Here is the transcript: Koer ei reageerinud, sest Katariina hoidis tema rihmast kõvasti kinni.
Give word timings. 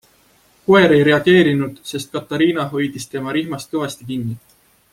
Koer 0.69 0.93
ei 0.95 1.03
reageerinud, 1.07 1.75
sest 1.91 2.11
Katariina 2.17 2.65
hoidis 2.73 3.07
tema 3.13 3.37
rihmast 3.39 3.77
kõvasti 3.77 4.09
kinni. 4.09 4.39